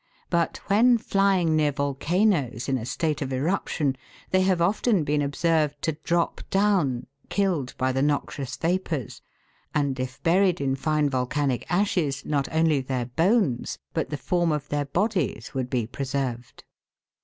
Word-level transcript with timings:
But 0.31 0.57
when 0.65 0.97
flying 0.97 1.55
near 1.55 1.71
volcanoes 1.71 2.67
in 2.67 2.79
a 2.79 2.87
state 2.87 3.21
of 3.21 3.31
eruption, 3.31 3.95
they 4.31 4.41
have 4.41 4.59
often 4.59 5.03
been 5.03 5.21
observed 5.21 5.79
to 5.83 5.91
drop 5.91 6.41
down, 6.49 7.05
killed 7.29 7.75
by 7.77 7.91
the 7.91 8.01
noxious 8.01 8.57
vapours, 8.57 9.21
and 9.75 9.99
if 9.99 10.19
buried 10.23 10.59
in 10.59 10.75
fine 10.75 11.07
volcanic 11.07 11.67
ashes 11.71 12.25
not 12.25 12.51
only 12.51 12.81
their 12.81 13.05
bones, 13.05 13.77
but 13.93 14.09
the 14.09 14.17
form 14.17 14.51
of 14.51 14.67
their 14.69 14.85
bodies, 14.85 15.53
would 15.53 15.69
be 15.69 15.85
preserved. 15.85 16.63